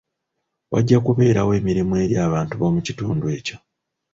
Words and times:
Wajja 0.73 0.97
kubeerawo 1.05 1.51
emirimu 1.59 1.93
eri 2.03 2.15
abantu 2.27 2.53
b'omu 2.59 2.79
kitundu 2.87 3.25
ekyo. 3.37 3.57